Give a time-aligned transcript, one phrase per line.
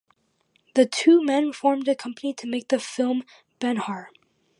[0.73, 3.23] The two men formed a company to make the film,
[3.59, 4.07] Benhar.